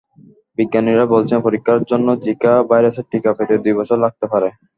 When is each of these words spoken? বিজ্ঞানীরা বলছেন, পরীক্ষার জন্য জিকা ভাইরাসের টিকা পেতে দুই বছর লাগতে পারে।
বিজ্ঞানীরা 0.57 1.05
বলছেন, 1.13 1.37
পরীক্ষার 1.41 1.79
জন্য 1.91 2.07
জিকা 2.23 2.53
ভাইরাসের 2.69 3.05
টিকা 3.11 3.31
পেতে 3.37 3.55
দুই 3.63 3.73
বছর 3.79 3.97
লাগতে 4.05 4.25
পারে। 4.33 4.49